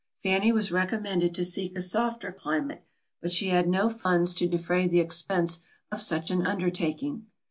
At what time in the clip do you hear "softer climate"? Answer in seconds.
1.81-2.83